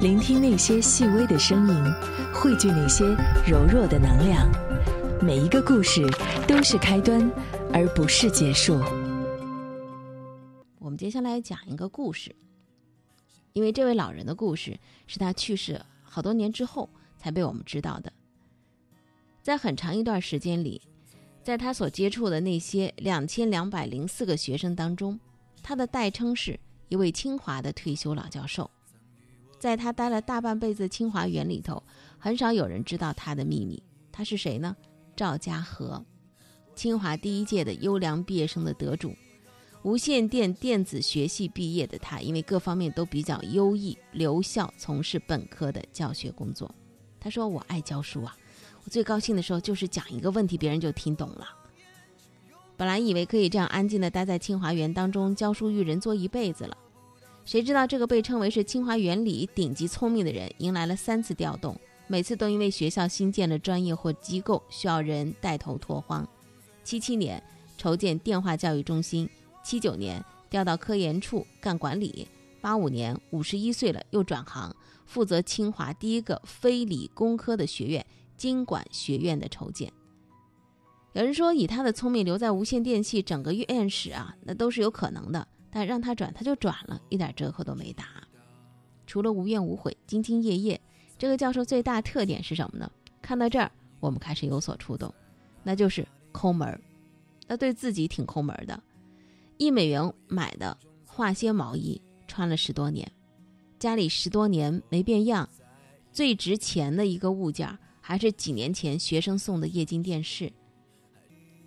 [0.00, 1.74] 聆听那些细微的声音，
[2.34, 3.04] 汇聚那些
[3.46, 4.46] 柔弱的能量。
[5.22, 6.06] 每一个故事
[6.46, 7.30] 都是开端，
[7.72, 8.74] 而不是结束。
[10.78, 12.34] 我们接下来讲一个故事，
[13.54, 18.12] 因为这位老人的故事是他去世好多年之后才被我们知道的。
[19.42, 20.82] 在很长一段时间里，
[21.42, 25.18] 在他所接触的那些两千两百零四个学生当中，
[25.62, 26.58] 他的代称是
[26.88, 28.70] 一位清华的退休老教授。
[29.58, 31.82] 在他待了大半辈子清华园里头，
[32.18, 33.82] 很少有人知道他的秘密。
[34.12, 34.76] 他是谁呢？
[35.14, 36.04] 赵家和，
[36.74, 39.14] 清华第一届的优良毕业生的得主，
[39.82, 46.74] 无线电电子学系毕业的他，因为各方面都比较优异，留校从事本科的教学工作。
[47.18, 48.36] 他说：“我爱教书啊，
[48.84, 51.48] 我最高兴的时候就是讲一个问题，别人就听懂了。
[52.76, 56.76] 本来以为可以这样安静的待在清华园当中教书育人做一辈子了。”
[57.46, 61.78] 谁知道这个被称为是清华园里顶级聪明的人，迎来了三次调动，
[62.08, 66.28] 每次都因为学校新建了专业或机构需要人带头拓荒。
[66.82, 67.40] 七七年
[67.78, 69.30] 筹建电话教育中心，
[69.62, 72.26] 七九年调到科研处干管理，
[72.60, 74.74] 八五年五十一岁了又转行，
[75.06, 78.04] 负责清华第一个非理工科的学院——
[78.36, 79.92] 经管学院的筹建。
[81.12, 85.46] 有人说，以他的聪明留在无线电系整个院史啊，那都是有可能的。
[85.76, 88.06] 但让他转，他就转了，一点折扣都没打。
[89.06, 90.80] 除了无怨无悔、兢兢业业，
[91.18, 92.90] 这个教授最大特点是什么呢？
[93.20, 95.14] 看到这儿，我们开始有所触动，
[95.62, 96.80] 那就是抠门儿。
[97.46, 98.82] 那对自己挺抠门的，
[99.58, 103.06] 一美元买的化纤毛衣穿了十多年，
[103.78, 105.46] 家里十多年没变样，
[106.10, 107.68] 最值钱的一个物件
[108.00, 110.50] 还是几年前学生送的液晶电视。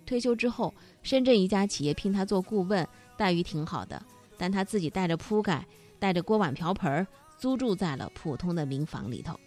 [0.04, 2.84] 退休之后，深圳一家企业聘他做顾问。
[3.20, 4.02] 待遇挺好的，
[4.38, 5.66] 但他自己带着铺盖，
[5.98, 9.38] 带着锅碗瓢盆，租住在了普通的民房里头。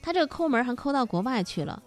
[0.00, 1.82] 他这个抠门还抠到国外去了。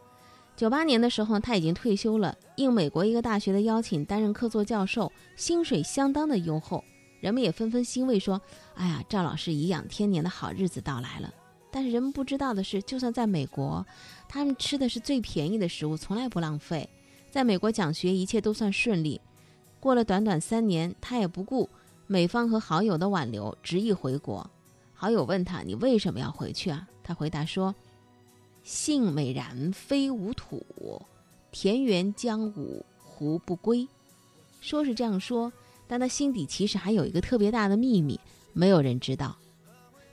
[0.57, 6.83] 九八年的时候，他已经退休了，应美国一个大学的邀请，担任客座教授，薪水相当的优厚。
[7.21, 8.41] 人们也纷纷欣慰说
[8.75, 11.33] ：“哎呀，赵老师颐养天年的好日子到来了。”
[11.71, 13.85] 但是人们不知道的是，就算在美国，
[14.27, 16.89] 他们吃的是最便宜的食物，从来不浪费。
[17.31, 19.21] 在美国讲学，一切都算顺利。
[19.79, 21.69] 过了短短三年，他也不顾
[22.07, 24.49] 美方和好友的挽留，执意回国。
[24.93, 27.73] 好友问他：“你为什么要回去啊？”他回答说
[28.63, 31.01] ：“性美然非吾土，
[31.51, 33.87] 田园将芜胡不归？”
[34.59, 35.51] 说是这样说，
[35.87, 38.19] 但他心底其实还有一个特别大的秘密，
[38.51, 39.37] 没有人知道。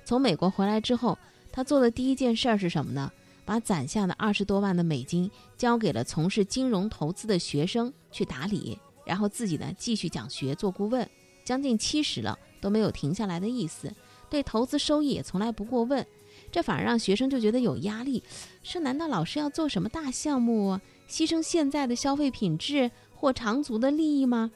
[0.04, 1.18] 从美国回来之后，
[1.50, 3.10] 他做的第一件事儿是什么呢？
[3.44, 8.78] 把攒下的二十多万的美金交给了从事金融投资的学生去打理。
[9.06, 11.08] 然后自己呢继续讲学做顾问，
[11.44, 13.90] 将近七十了都没有停下来的意思，
[14.28, 16.04] 对投资收益也从来不过问，
[16.50, 18.22] 这反而让学生就觉得有压力，
[18.62, 24.50] 说难道老师要做什么大项目，牺牲现在的消费品质或长足的利益吗？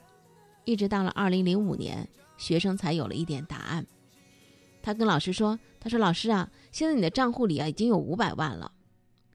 [0.65, 3.87] 一直到了二零零五年，学生才有了一点答案。
[4.83, 8.73] 他跟老师说：“他说老师啊，现在你的账户里啊已经有五百万了。”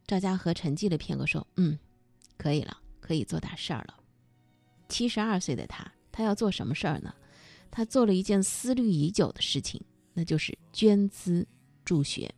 [0.07, 1.79] 赵家和沉寂了片刻说：“嗯，
[2.37, 3.95] 可以了，可以做大事儿了。”
[4.87, 7.13] 七十二岁的他，他要做什么事儿呢？
[7.71, 9.81] 他做了一件思虑已久的事情，
[10.13, 11.47] 那就是捐资
[11.83, 12.33] 助学。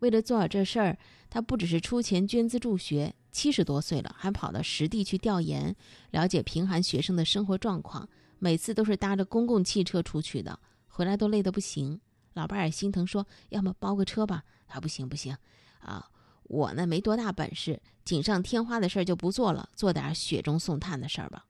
[0.00, 5.76] 为了做好这事儿，他不只是出钱捐资助学，七十多岁了还跑到实地去调研，
[6.10, 8.08] 了解贫寒学生的生活状况。
[8.38, 12.00] 每次都是搭着公共汽车出去的，回来都累得不行。
[12.32, 15.36] 老伴儿也心疼，说：“要么包个车吧。”他不行不行，
[15.80, 16.10] 啊。
[16.44, 21.46] 我呢没多大本事，锦上添花的事儿就不做了，做点雪中送炭的事儿吧。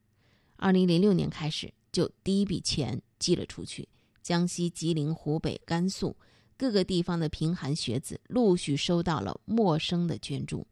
[0.62, 3.88] 二零零六年开始，就第一笔钱寄了出去，
[4.22, 6.14] 江西、吉林、湖北、甘肃
[6.58, 10.66] 各个地方的贫寒学子陆续收到了陌生的捐助。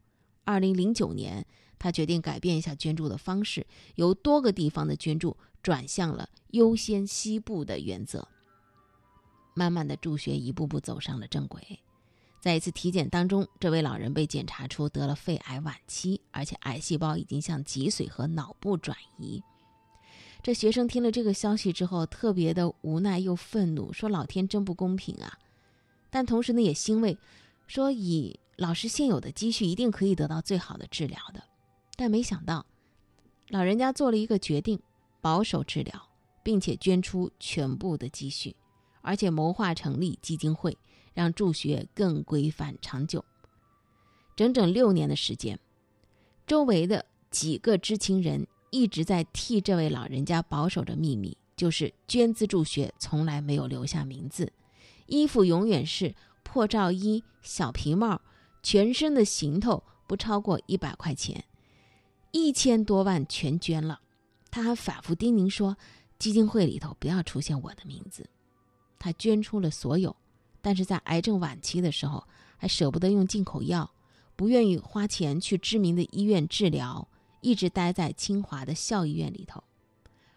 [0.44, 1.46] 二零零九年，
[1.78, 8.28] 他决定改变一下捐助的方式，由多个地方的捐助转向了优先西部的原则。
[9.54, 11.80] 慢慢的，助学一步步走上了正轨。
[12.40, 19.42] 在一次体检当中，这位老人被检查出得了肺癌晚期，而且癌细胞已经向脊髓和脑部转移。
[20.42, 25.38] 这学生听了这个消息之后，特别的无奈又愤怒，说：“老天真不公平啊！”
[26.10, 27.18] 但同时呢，也欣慰，
[27.66, 31.42] 说：“以老师现有的积蓄，一定可以得到最好的治疗的。”
[31.96, 32.64] 但没想到，
[33.48, 34.80] 老人家做了一个决定，
[35.20, 36.08] 保守治疗，
[36.42, 38.54] 并且捐出全部的积蓄，
[39.02, 40.76] 而且谋划成立基金会。
[41.14, 43.24] 让助学更规范长久。
[44.36, 45.58] 整整六年的时间，
[46.46, 54.52] 周围的几个知情人一直在替这位老人家保守着秘密，就是捐资助学从来没有留下名字，
[55.06, 58.20] 衣服永远是破罩衣、小皮帽，
[58.62, 61.44] 全身的行头不超过一百块钱，
[62.30, 64.00] 一千多万全捐了。
[64.50, 65.76] 他还反复叮咛说，
[66.18, 68.28] 基金会里头不要出现我的名字。
[68.98, 70.16] 他捐出了所有，
[70.60, 72.26] 但是在癌症晚期的时候，
[72.56, 73.90] 还舍不得用进口药，
[74.34, 77.06] 不愿意花钱去知名的医院治疗，
[77.40, 79.64] 一直待在清华的校医院里头。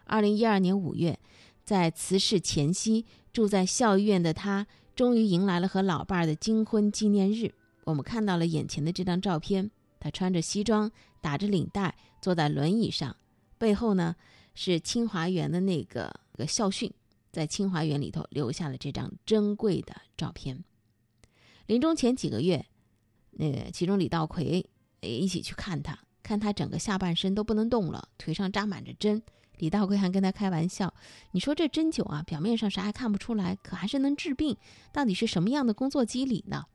[0.05, 1.19] 二零一二年五月，
[1.63, 7.53] 在辞世前夕，住在校医院的他，终于迎来了和老伴儿的金婚纪念日。
[7.85, 13.15] 我们看到了眼前的这张照片，他穿着西装，打着领带，坐在轮椅上，
[13.57, 14.15] 背后呢
[14.53, 16.91] 是清华园的那个个校训。
[17.31, 20.65] 在清华园里头留下了这张珍贵的照片。
[21.67, 22.65] 临终前几个月，
[23.31, 24.69] 那个其中李道奎
[24.99, 29.21] 也一起去看他，看他整个下半身都不能动了，腿上扎满着针。
[29.57, 30.93] 李道贵还跟他开玩笑
[31.31, 34.57] ：“你说这针灸啊，表面上啥也看不出来，可还是能治病，
[34.91, 36.65] 到底是什么样的工作机理呢？”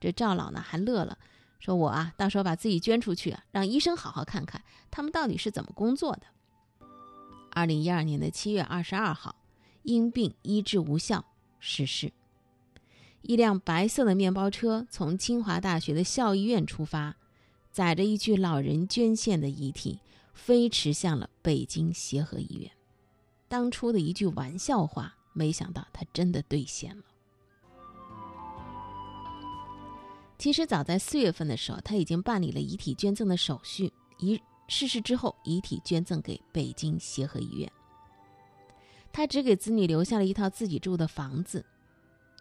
[0.00, 1.18] 这赵老呢还乐了，
[1.58, 6.22] 说：“我啊，到时候把自己捐出去，让医生好好看看他们到底是怎么工作的。”
[7.52, 9.34] 二零一二年的七月二十二号。
[9.84, 11.24] 因病医治无效
[11.60, 12.12] 逝世。
[13.22, 17.16] 一辆白色的面包车从清华大学的校医院出发，
[17.78, 20.00] 载着一具老人捐献的遗体，
[20.34, 22.68] 飞驰向了北京协和医院。
[23.46, 27.04] 当初的一句玩笑话，没想到他真的兑现了。
[30.38, 37.70] 其实早在四月份的时候，他已经办理了遗体捐赠的手续，遗逝世之后，遗体捐赠给北京协和医院。
[39.12, 41.64] 他只给子女留下了一套自己住的房子，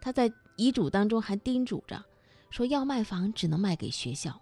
[0.02, 2.04] 他在遗嘱当中还叮嘱着，
[2.50, 4.42] 说要卖房只能卖给学校。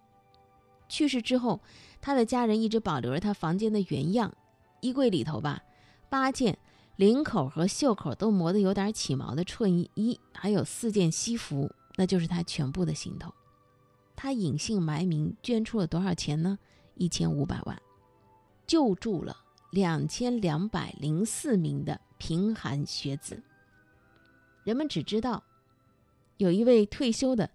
[0.87, 1.61] 去世之后，
[2.01, 4.35] 他的家人一直保留着他房间的原样，
[4.81, 5.63] 衣柜里头吧，
[6.09, 6.57] 八件
[6.95, 13.33] 领口和袖口都磨得有点起毛的衬衣，还有四件西服，那就是他全部的行头。
[14.15, 16.57] 他隐姓埋名捐出了多少钱呢？
[16.95, 17.81] 一千五百万，
[18.65, 19.35] 救助了
[19.71, 22.01] 两千两百零四名的。
[22.17, 23.43] 贫寒学子，
[24.63, 25.43] 人们只知道
[26.37, 27.51] 有一位退休的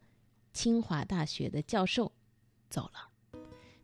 [0.53, 2.13] 清华大学的教授
[2.69, 3.10] 走了，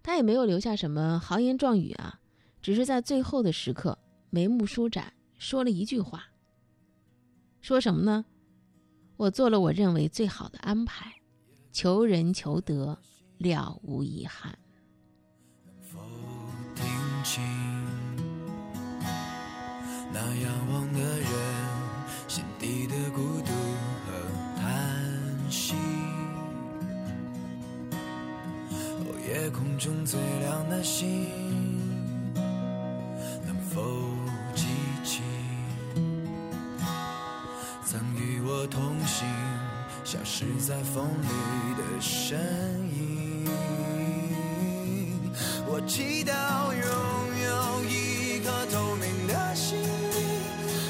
[0.06, 2.20] 他也没有留下什么豪言壮语啊，
[2.62, 3.98] 只是在最后的时刻
[4.30, 6.26] 眉目舒展，说了一句话。
[7.60, 8.24] 说什么呢？
[9.16, 11.12] 我做了我认为最好的安排，
[11.72, 12.96] 求人求得，
[13.38, 14.56] 了无遗憾。
[20.12, 21.28] 那仰望的人
[22.28, 23.05] 心底的
[29.86, 31.28] 中最亮的星，
[33.46, 33.80] 能否
[34.52, 34.64] 记
[35.04, 35.22] 起
[37.84, 39.24] 曾与我同行、
[40.02, 41.28] 消失在风里
[41.76, 42.36] 的身
[42.98, 43.46] 影？
[45.68, 46.82] 我祈祷拥
[47.44, 49.86] 有一颗透明的心灵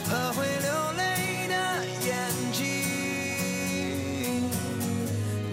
[0.06, 1.54] 和会流泪的
[2.06, 2.64] 眼睛，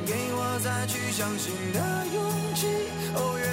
[0.06, 1.12] 给我再去。
[1.12, 1.80] 相信的
[2.16, 2.43] 勇气，
[3.16, 3.53] 哦，越过